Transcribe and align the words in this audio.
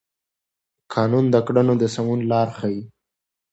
قانون 0.93 1.25
د 1.33 1.35
کړنو 1.47 1.73
د 1.81 1.83
سمون 1.95 2.19
لار 2.31 2.47
ښيي. 2.57 2.81